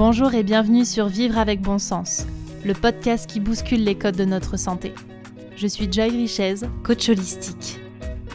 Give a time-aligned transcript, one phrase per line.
[0.00, 2.24] Bonjour et bienvenue sur Vivre avec bon sens,
[2.64, 4.94] le podcast qui bouscule les codes de notre santé.
[5.56, 7.78] Je suis Joy Richez, coach holistique.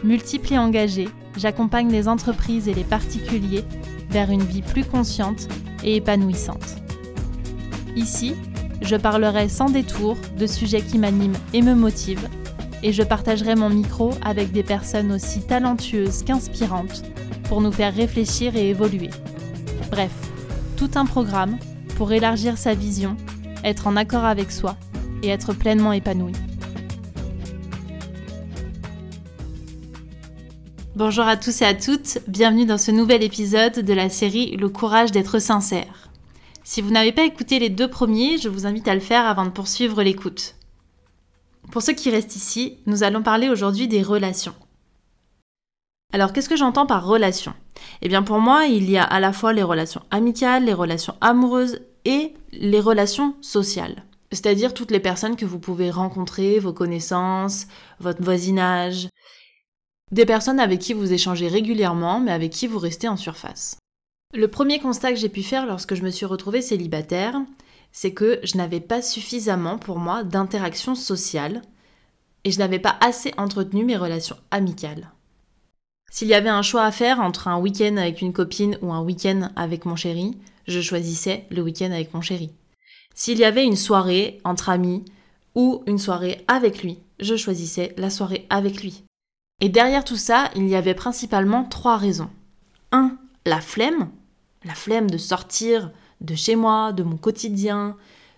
[0.04, 3.64] Multiple et engagée, j'accompagne les entreprises et les particuliers
[4.12, 5.48] vers une vie plus consciente
[5.84, 6.76] et épanouissante.
[7.96, 8.36] Ici,
[8.84, 12.30] je parlerai sans détour de sujets qui m'animent et me motivent,
[12.84, 17.02] et je partagerai mon micro avec des personnes aussi talentueuses qu'inspirantes
[17.50, 19.10] pour nous faire réfléchir et évoluer.
[19.90, 20.12] Bref,
[20.76, 21.58] tout un programme
[21.96, 23.16] pour élargir sa vision,
[23.64, 24.76] être en accord avec soi
[25.24, 26.34] et être pleinement épanoui.
[30.96, 34.70] Bonjour à tous et à toutes, bienvenue dans ce nouvel épisode de la série Le
[34.70, 36.10] courage d'être sincère.
[36.64, 39.46] Si vous n'avez pas écouté les deux premiers, je vous invite à le faire avant
[39.46, 40.56] de poursuivre l'écoute.
[41.72, 44.56] Pour ceux qui restent ici, nous allons parler aujourd'hui des relations.
[46.16, 47.54] Alors qu'est-ce que j'entends par relation?
[48.02, 51.16] Eh bien pour moi, il y a à la fois les relations amicales, les relations
[51.20, 54.06] amoureuses et les relations sociales.
[54.32, 57.68] C'est-à-dire toutes les personnes que vous pouvez rencontrer, vos connaissances,
[58.00, 59.10] votre voisinage,
[60.10, 63.76] des personnes avec qui vous échangez régulièrement mais avec qui vous restez en surface.
[64.34, 67.42] Le premier constat que j'ai pu faire lorsque je me suis retrouvée célibataire,
[67.92, 71.62] c'est que je n'avais pas suffisamment pour moi d'interactions sociales
[72.46, 75.12] et je n'avais pas assez entretenu mes relations amicales.
[76.12, 79.02] S'il y avait un choix à faire entre un week-end avec une copine ou un
[79.02, 82.52] week-end avec mon chéri, je choisissais le week-end avec mon chéri.
[83.14, 85.04] S'il y avait une soirée entre amis
[85.56, 89.04] ou une soirée avec lui, je choisissais la soirée avec lui.
[89.62, 92.30] Et derrière tout ça, il y avait principalement trois raisons.
[92.92, 93.18] 1.
[93.46, 94.10] La flemme.
[94.66, 97.96] La flemme de sortir de chez moi, de mon quotidien,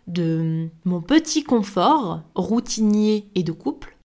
[0.08, 3.97] de mon petit confort routinier et de couple.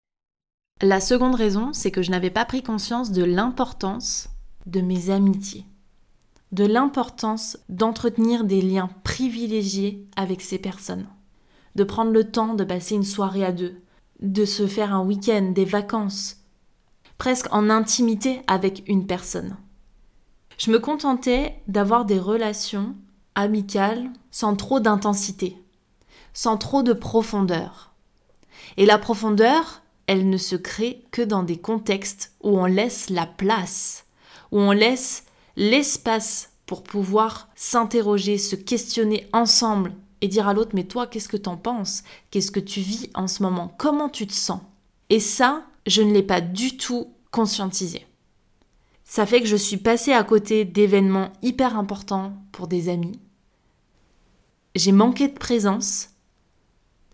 [0.83, 4.29] La seconde raison, c'est que je n'avais pas pris conscience de l'importance
[4.65, 5.67] de mes amitiés,
[6.51, 11.05] de l'importance d'entretenir des liens privilégiés avec ces personnes,
[11.75, 13.77] de prendre le temps de passer une soirée à deux,
[14.21, 16.37] de se faire un week-end, des vacances,
[17.19, 19.57] presque en intimité avec une personne.
[20.57, 22.95] Je me contentais d'avoir des relations
[23.35, 25.61] amicales sans trop d'intensité,
[26.33, 27.93] sans trop de profondeur.
[28.77, 33.25] Et la profondeur, elle ne se crée que dans des contextes où on laisse la
[33.25, 34.03] place,
[34.51, 35.23] où on laisse
[35.55, 41.37] l'espace pour pouvoir s'interroger, se questionner ensemble et dire à l'autre mais toi qu'est-ce que
[41.37, 42.03] t'en penses?
[42.29, 43.73] Qu'est-ce que tu vis en ce moment?
[43.77, 44.59] Comment tu te sens?
[45.09, 48.05] Et ça, je ne l'ai pas du tout conscientisé.
[49.05, 53.17] Ça fait que je suis passée à côté d'événements hyper importants pour des amis.
[54.75, 56.09] J'ai manqué de présence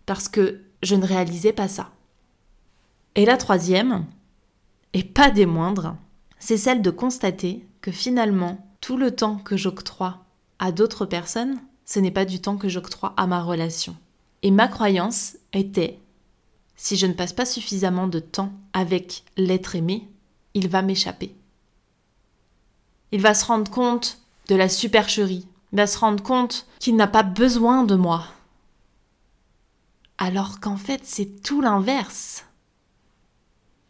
[0.04, 1.92] parce que je ne réalisais pas ça.
[3.18, 4.06] Et la troisième,
[4.92, 5.96] et pas des moindres,
[6.38, 10.24] c'est celle de constater que finalement, tout le temps que j'octroie
[10.60, 13.96] à d'autres personnes, ce n'est pas du temps que j'octroie à ma relation.
[14.44, 15.98] Et ma croyance était,
[16.76, 20.08] si je ne passe pas suffisamment de temps avec l'être aimé,
[20.54, 21.34] il va m'échapper.
[23.10, 27.08] Il va se rendre compte de la supercherie, il va se rendre compte qu'il n'a
[27.08, 28.26] pas besoin de moi.
[30.18, 32.44] Alors qu'en fait, c'est tout l'inverse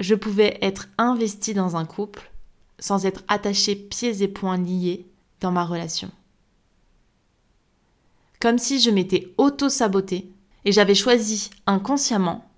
[0.01, 2.31] je pouvais être investie dans un couple
[2.79, 5.07] sans être attachée pieds et poings liés
[5.41, 6.11] dans ma relation.
[8.41, 10.31] Comme si je m'étais auto-sabotée
[10.65, 12.49] et j'avais choisi inconsciemment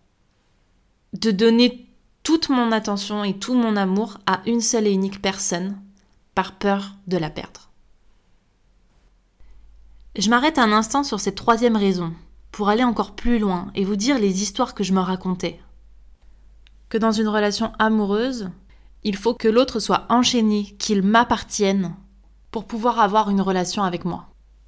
[1.14, 1.86] de donner
[2.22, 5.80] toute mon attention et tout mon amour à une seule et unique personne
[6.34, 7.70] par peur de la perdre.
[10.16, 12.12] Je m'arrête un instant sur cette troisième raison
[12.52, 15.60] pour aller encore plus loin et vous dire les histoires que je me racontais
[16.90, 18.50] que dans une relation amoureuse,
[19.04, 21.94] il faut que l'autre soit enchaîné, qu'il m'appartienne
[22.50, 24.26] pour pouvoir avoir une relation avec moi.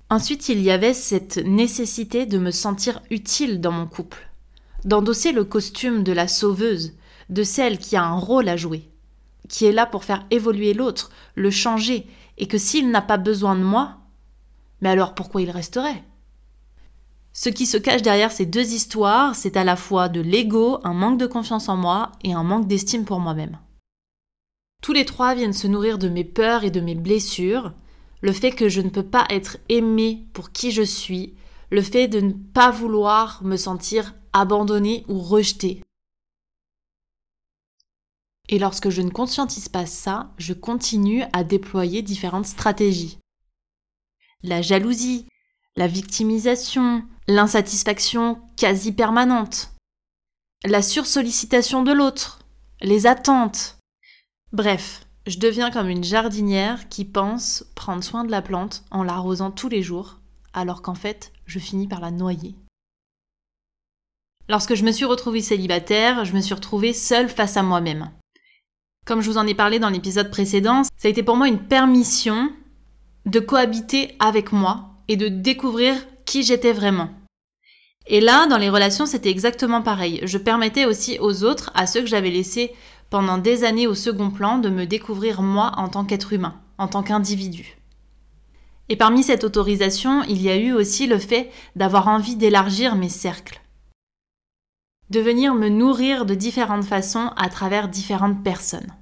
[0.08, 4.28] Ensuite, il y avait cette nécessité de me sentir utile dans mon couple,
[4.84, 6.92] d'endosser le costume de la sauveuse,
[7.28, 8.88] de celle qui a un rôle à jouer,
[9.48, 12.06] qui est là pour faire évoluer l'autre, le changer,
[12.38, 13.96] et que s'il n'a pas besoin de moi,
[14.80, 16.04] mais alors pourquoi il resterait?
[17.32, 20.92] Ce qui se cache derrière ces deux histoires, c'est à la fois de l'ego, un
[20.92, 23.58] manque de confiance en moi et un manque d'estime pour moi-même.
[24.82, 27.72] Tous les trois viennent se nourrir de mes peurs et de mes blessures,
[28.20, 31.34] le fait que je ne peux pas être aimée pour qui je suis,
[31.70, 35.82] le fait de ne pas vouloir me sentir abandonnée ou rejetée.
[38.48, 43.18] Et lorsque je ne conscientise pas ça, je continue à déployer différentes stratégies.
[44.42, 45.26] La jalousie,
[45.76, 49.72] la victimisation, l'insatisfaction quasi permanente,
[50.64, 52.40] la sursollicitation de l'autre,
[52.80, 53.78] les attentes.
[54.52, 59.50] Bref, je deviens comme une jardinière qui pense prendre soin de la plante en l'arrosant
[59.50, 60.18] tous les jours,
[60.52, 62.54] alors qu'en fait, je finis par la noyer.
[64.48, 68.10] Lorsque je me suis retrouvée célibataire, je me suis retrouvée seule face à moi-même.
[69.06, 71.66] Comme je vous en ai parlé dans l'épisode précédent, ça a été pour moi une
[71.66, 72.52] permission
[73.24, 75.94] de cohabiter avec moi et de découvrir
[76.24, 77.10] qui j'étais vraiment.
[78.06, 80.20] Et là, dans les relations, c'était exactement pareil.
[80.24, 82.72] Je permettais aussi aux autres, à ceux que j'avais laissés
[83.10, 86.88] pendant des années au second plan, de me découvrir moi en tant qu'être humain, en
[86.88, 87.76] tant qu'individu.
[88.88, 93.08] Et parmi cette autorisation, il y a eu aussi le fait d'avoir envie d'élargir mes
[93.08, 93.60] cercles.
[95.10, 98.92] De venir me nourrir de différentes façons à travers différentes personnes.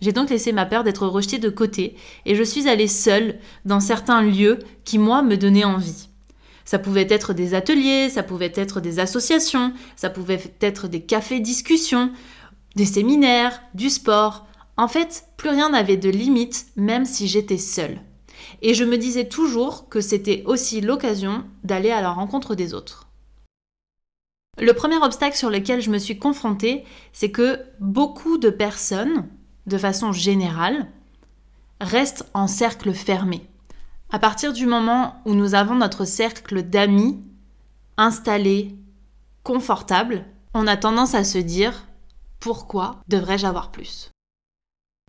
[0.00, 3.80] J'ai donc laissé ma peur d'être rejetée de côté et je suis allée seule dans
[3.80, 6.08] certains lieux qui, moi, me donnaient envie.
[6.64, 11.40] Ça pouvait être des ateliers, ça pouvait être des associations, ça pouvait être des cafés
[11.40, 12.12] discussions,
[12.76, 14.46] des séminaires, du sport.
[14.76, 18.00] En fait, plus rien n'avait de limite, même si j'étais seule.
[18.62, 23.08] Et je me disais toujours que c'était aussi l'occasion d'aller à la rencontre des autres.
[24.58, 29.28] Le premier obstacle sur lequel je me suis confrontée, c'est que beaucoup de personnes,
[29.70, 30.88] de façon générale,
[31.80, 33.48] restent en cercle fermé.
[34.10, 37.22] À partir du moment où nous avons notre cercle d'amis
[37.96, 38.76] installé,
[39.44, 41.86] confortable, on a tendance à se dire
[42.40, 44.10] pourquoi devrais-je avoir plus?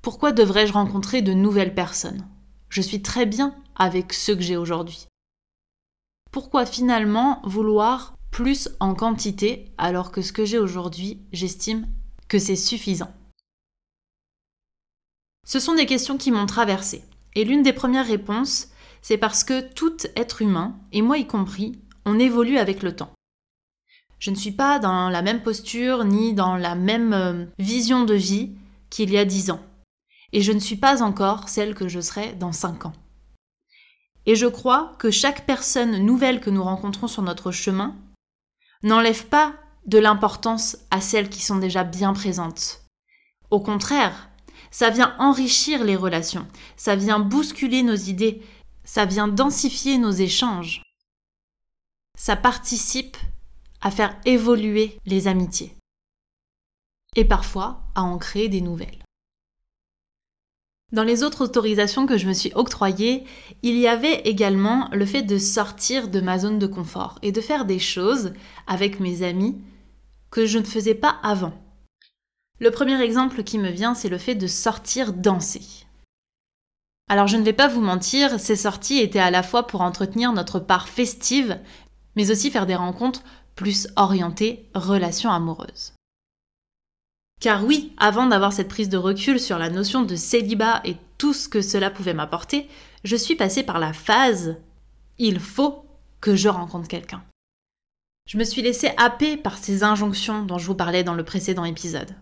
[0.03, 2.27] Pourquoi devrais-je rencontrer de nouvelles personnes?
[2.69, 5.07] Je suis très bien avec ceux que j'ai aujourd'hui.
[6.31, 11.87] Pourquoi finalement vouloir plus en quantité alors que ce que j'ai aujourd'hui, j'estime
[12.27, 13.11] que c'est suffisant?
[15.45, 17.03] Ce sont des questions qui m'ont traversée.
[17.35, 18.67] Et l'une des premières réponses,
[19.01, 23.11] c'est parce que tout être humain, et moi y compris, on évolue avec le temps.
[24.19, 28.13] Je ne suis pas dans la même posture ni dans la même euh, vision de
[28.13, 28.51] vie
[28.91, 29.61] qu'il y a dix ans.
[30.31, 32.93] Et je ne suis pas encore celle que je serai dans cinq ans.
[34.27, 37.95] Et je crois que chaque personne nouvelle que nous rencontrons sur notre chemin
[38.83, 39.55] n'enlève pas
[39.87, 42.81] de l'importance à celles qui sont déjà bien présentes.
[43.49, 44.29] Au contraire,
[44.71, 46.47] ça vient enrichir les relations,
[46.77, 48.41] ça vient bousculer nos idées,
[48.83, 50.81] ça vient densifier nos échanges.
[52.17, 53.17] Ça participe
[53.81, 55.75] à faire évoluer les amitiés.
[57.15, 59.03] Et parfois à en créer des nouvelles.
[60.91, 63.23] Dans les autres autorisations que je me suis octroyées,
[63.63, 67.39] il y avait également le fait de sortir de ma zone de confort et de
[67.39, 68.33] faire des choses
[68.67, 69.61] avec mes amis
[70.31, 71.53] que je ne faisais pas avant.
[72.61, 75.63] Le premier exemple qui me vient, c'est le fait de sortir danser.
[77.09, 80.31] Alors je ne vais pas vous mentir, ces sorties étaient à la fois pour entretenir
[80.31, 81.59] notre part festive,
[82.15, 83.23] mais aussi faire des rencontres
[83.55, 85.93] plus orientées relations amoureuses.
[87.39, 91.33] Car oui, avant d'avoir cette prise de recul sur la notion de célibat et tout
[91.33, 92.69] ce que cela pouvait m'apporter,
[93.03, 94.57] je suis passée par la phase
[95.17, 95.83] il faut
[96.21, 97.23] que je rencontre quelqu'un.
[98.27, 101.65] Je me suis laissée happer par ces injonctions dont je vous parlais dans le précédent
[101.65, 102.15] épisode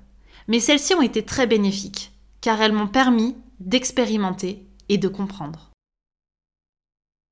[0.50, 2.12] mais celles-ci ont été très bénéfiques,
[2.42, 5.70] car elles m'ont permis d'expérimenter et de comprendre.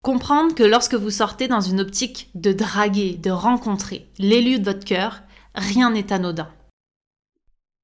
[0.04, 4.86] Comprendre que lorsque vous sortez dans une optique de draguer, de rencontrer l'élu de votre
[4.86, 5.22] cœur,
[5.56, 6.48] rien n'est anodin.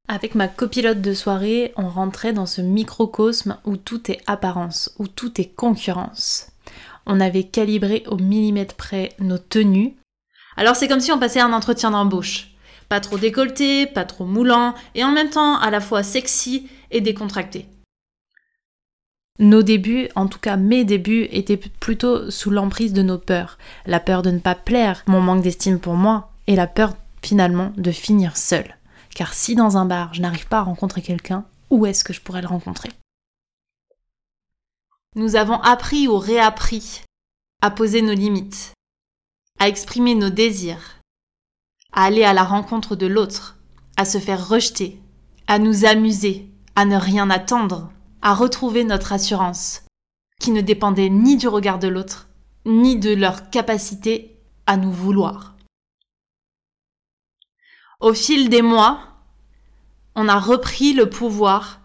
[0.08, 5.08] Avec ma copilote de soirée, on rentrait dans ce microcosme où tout est apparence, où
[5.08, 6.52] tout est concurrence.
[7.08, 9.98] On avait calibré au millimètre près nos tenues.
[10.56, 12.53] Alors c'est comme si on passait un entretien d'embauche.
[12.94, 17.02] Pas trop décolleté, pas trop moulant, et en même temps à la fois sexy et
[17.02, 17.66] décontracté.
[19.40, 23.58] Nos débuts, en tout cas mes débuts, étaient plutôt sous l'emprise de nos peurs.
[23.88, 27.74] La peur de ne pas plaire, mon manque d'estime pour moi, et la peur finalement
[27.78, 28.78] de finir seule.
[29.16, 32.22] Car si dans un bar je n'arrive pas à rencontrer quelqu'un, où est-ce que je
[32.22, 32.92] pourrais le rencontrer?
[35.16, 37.02] Nous avons appris ou réappris
[37.64, 38.74] à poser nos limites,
[39.58, 41.00] à exprimer nos désirs,
[41.94, 43.58] à aller à la rencontre de l'autre,
[43.98, 45.00] à se faire rejeter,
[45.48, 49.84] à nous amuser, à ne rien attendre, à retrouver notre assurance,
[50.40, 52.28] qui ne dépendait ni du regard de l'autre,
[52.66, 55.56] ni de leur capacité à nous vouloir.
[58.00, 59.00] Au fil des mois,
[60.16, 61.80] on a repris le pouvoir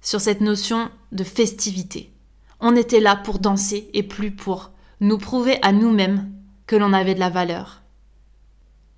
[0.00, 2.12] sur cette notion de festivité.
[2.60, 6.32] On était là pour danser et plus pour nous prouver à nous-mêmes
[6.66, 7.82] que l'on avait de la valeur,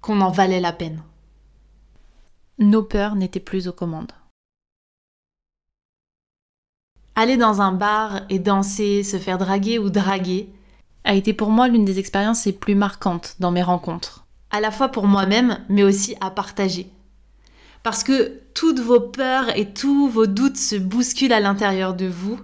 [0.01, 1.03] qu'on en valait la peine.
[2.59, 4.13] Nos peurs n'étaient plus aux commandes.
[7.15, 10.49] Aller dans un bar et danser, se faire draguer ou draguer,
[11.05, 14.27] a été pour moi l'une des expériences les plus marquantes dans mes rencontres.
[14.51, 16.91] À la fois pour moi-même, mais aussi à partager.
[17.83, 22.39] Parce que toutes vos peurs et tous vos doutes se bousculent à l'intérieur de vous.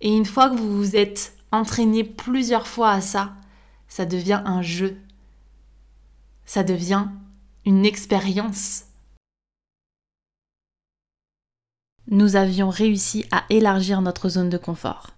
[0.00, 3.32] Et une fois que vous vous êtes entraîné plusieurs fois à ça,
[3.88, 4.96] ça devient un jeu.
[6.52, 7.06] Ça devient
[7.64, 8.86] une expérience.
[12.08, 15.10] Nous avions réussi à élargir notre zone de confort.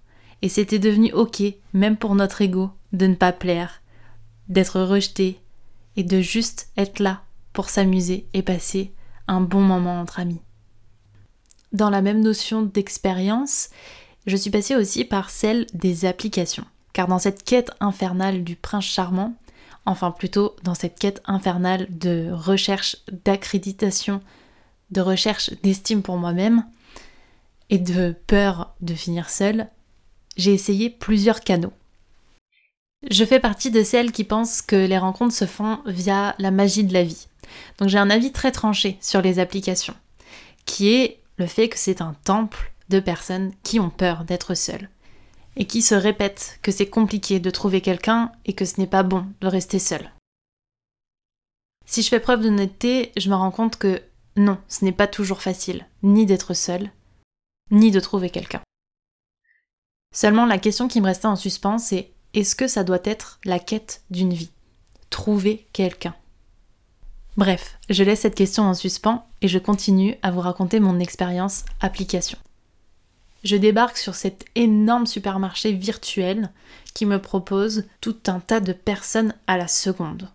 [0.42, 3.80] Et c'était devenu ok, même pour notre ego, de ne pas plaire,
[4.48, 5.40] d'être rejeté
[5.96, 7.22] et de juste être là
[7.54, 8.92] pour s'amuser et passer
[9.26, 10.42] un bon moment entre amis.
[11.72, 13.70] Dans la même notion d'expérience,
[14.26, 16.66] je suis passée aussi par celle des applications.
[16.92, 19.34] Car dans cette quête infernale du prince charmant,
[19.86, 24.20] enfin plutôt dans cette quête infernale de recherche d'accréditation,
[24.90, 26.64] de recherche d'estime pour moi-même
[27.70, 29.68] et de peur de finir seule,
[30.36, 31.72] j'ai essayé plusieurs canaux.
[33.10, 36.84] Je fais partie de celles qui pensent que les rencontres se font via la magie
[36.84, 37.26] de la vie.
[37.78, 39.94] Donc j'ai un avis très tranché sur les applications,
[40.64, 44.88] qui est le fait que c'est un temple de personnes qui ont peur d'être seules
[45.56, 49.02] et qui se répètent que c'est compliqué de trouver quelqu'un et que ce n'est pas
[49.02, 50.10] bon de rester seul.
[51.84, 54.02] Si je fais preuve d'honnêteté, je me rends compte que
[54.36, 56.90] non, ce n'est pas toujours facile, ni d'être seul,
[57.70, 58.62] ni de trouver quelqu'un.
[60.14, 63.58] Seulement la question qui me restait en suspens, c'est est-ce que ça doit être la
[63.58, 64.50] quête d'une vie?
[65.10, 66.14] Trouver quelqu'un.
[67.36, 71.64] Bref, je laisse cette question en suspens et je continue à vous raconter mon expérience
[71.80, 72.38] application.
[73.42, 76.50] Je débarque sur cet énorme supermarché virtuel
[76.94, 80.28] qui me propose tout un tas de personnes à la seconde.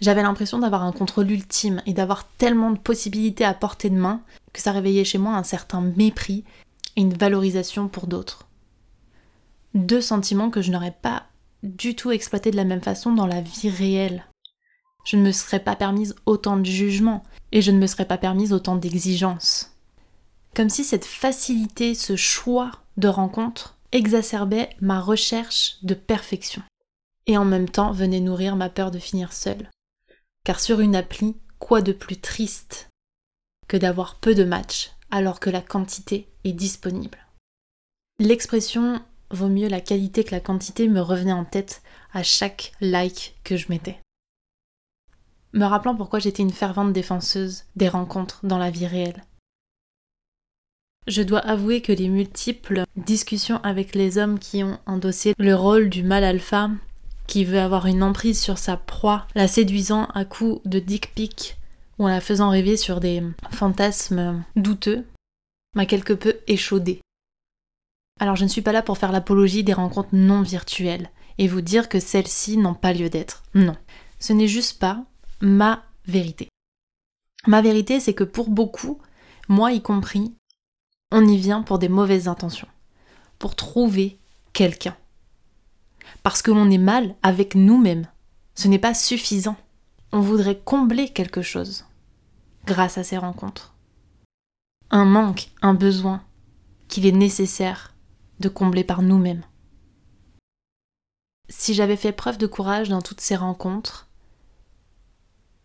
[0.00, 4.22] J'avais l'impression d'avoir un contrôle ultime et d'avoir tellement de possibilités à portée de main
[4.52, 6.44] que ça réveillait chez moi un certain mépris
[6.96, 8.48] et une valorisation pour d'autres
[9.74, 11.24] deux sentiments que je n'aurais pas
[11.62, 14.24] du tout exploité de la même façon dans la vie réelle.
[15.04, 17.22] Je ne me serais pas permise autant de jugement
[17.52, 19.72] et je ne me serais pas permise autant d'exigences.
[20.58, 26.64] Comme si cette facilité, ce choix de rencontre exacerbait ma recherche de perfection
[27.28, 29.70] et en même temps venait nourrir ma peur de finir seule.
[30.42, 32.88] Car sur une appli, quoi de plus triste
[33.68, 37.18] que d'avoir peu de matchs alors que la quantité est disponible?
[38.18, 39.00] L'expression
[39.30, 43.56] vaut mieux la qualité que la quantité me revenait en tête à chaque like que
[43.56, 44.00] je mettais.
[45.52, 49.22] Me rappelant pourquoi j'étais une fervente défenseuse des rencontres dans la vie réelle.
[51.08, 55.88] Je dois avouer que les multiples discussions avec les hommes qui ont endossé le rôle
[55.88, 56.70] du mal alpha,
[57.26, 61.56] qui veut avoir une emprise sur sa proie, la séduisant à coups de dick pic
[61.98, 65.06] ou en la faisant rêver sur des fantasmes douteux,
[65.74, 67.00] m'a quelque peu échaudé.
[68.20, 71.62] Alors je ne suis pas là pour faire l'apologie des rencontres non virtuelles et vous
[71.62, 73.44] dire que celles-ci n'ont pas lieu d'être.
[73.54, 73.76] Non,
[74.20, 75.06] ce n'est juste pas
[75.40, 76.50] ma vérité.
[77.46, 78.98] Ma vérité, c'est que pour beaucoup,
[79.48, 80.34] moi y compris,
[81.10, 82.68] on y vient pour des mauvaises intentions,
[83.38, 84.18] pour trouver
[84.52, 84.96] quelqu'un.
[86.22, 88.08] Parce que l'on est mal avec nous-mêmes.
[88.54, 89.56] Ce n'est pas suffisant.
[90.12, 91.84] On voudrait combler quelque chose
[92.66, 93.74] grâce à ces rencontres.
[94.90, 96.22] Un manque, un besoin
[96.88, 97.94] qu'il est nécessaire
[98.40, 99.44] de combler par nous-mêmes.
[101.50, 104.08] Si j'avais fait preuve de courage dans toutes ces rencontres,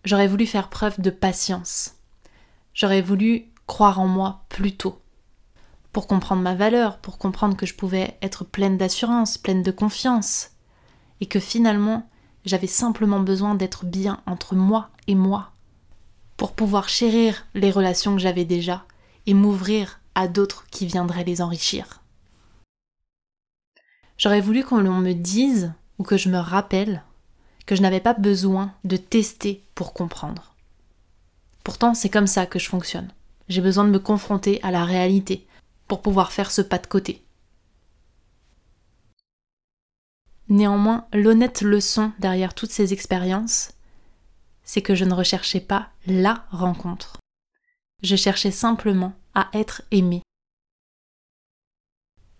[0.05, 1.95] j'aurais voulu faire preuve de patience.
[2.73, 5.02] J'aurais voulu croire en moi plus tôt.
[5.93, 10.49] Pour comprendre ma valeur, pour comprendre que je pouvais être pleine d'assurance, pleine de confiance,
[11.21, 12.09] et que finalement
[12.45, 15.51] j'avais simplement besoin d'être bien entre moi et moi,
[16.35, 18.85] pour pouvoir chérir les relations que j'avais déjà
[19.27, 22.01] et m'ouvrir à d'autres qui viendraient les enrichir.
[24.17, 27.03] J'aurais voulu qu'on me dise ou que je me rappelle
[27.65, 30.55] que je n'avais pas besoin de tester pour comprendre.
[31.63, 33.09] Pourtant, c'est comme ça que je fonctionne.
[33.47, 35.45] J'ai besoin de me confronter à la réalité
[35.87, 37.23] pour pouvoir faire ce pas de côté.
[40.49, 43.71] Néanmoins, l'honnête leçon derrière toutes ces expériences,
[44.63, 47.17] c'est que je ne recherchais pas la rencontre.
[48.01, 50.23] Je cherchais simplement à être aimée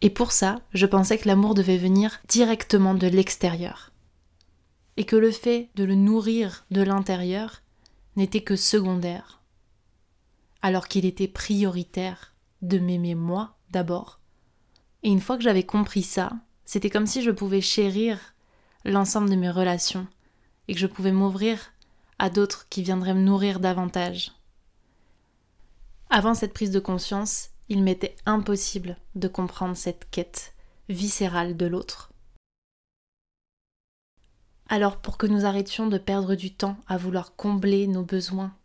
[0.03, 3.93] et pour ça, je pensais que l'amour devait venir directement de l'extérieur.
[4.97, 7.61] Et que le fait de le nourrir de l'intérieur
[8.17, 9.39] n'était que secondaire.
[10.61, 12.32] Alors qu'il était prioritaire
[12.63, 14.19] de m'aimer moi d'abord.
[15.03, 16.31] Et une fois que j'avais compris ça,
[16.65, 18.17] c'était comme si je pouvais chérir
[18.85, 20.07] l'ensemble de mes relations
[20.67, 21.73] et que je pouvais m'ouvrir
[22.19, 24.31] à d'autres qui viendraient me nourrir davantage.
[26.09, 30.53] Avant cette prise de conscience, il m'était impossible de comprendre cette quête
[30.89, 32.11] viscérale de l'autre.
[34.69, 38.55] Alors pour que nous arrêtions de perdre du temps à vouloir combler nos besoins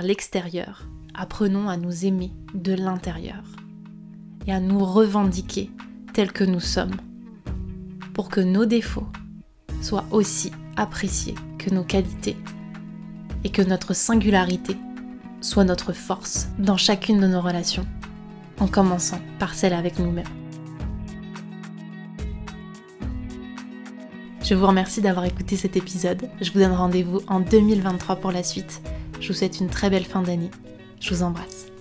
[0.00, 3.42] l'extérieur, apprenons à nous aimer de l'intérieur
[4.46, 5.70] et à nous revendiquer
[6.14, 6.96] tels que nous sommes,
[8.14, 9.08] pour que nos défauts
[9.82, 12.36] soient aussi appréciés que nos qualités
[13.44, 14.76] et que notre singularité
[15.40, 17.86] soit notre force dans chacune de nos relations,
[18.60, 20.24] en commençant par celle avec nous-mêmes.
[24.44, 26.28] Je vous remercie d'avoir écouté cet épisode.
[26.40, 28.82] Je vous donne rendez-vous en 2023 pour la suite.
[29.22, 30.50] Je vous souhaite une très belle fin d'année.
[31.00, 31.71] Je vous embrasse.